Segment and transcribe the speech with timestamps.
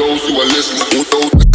[0.00, 1.04] those who are listening.
[1.10, 1.49] Those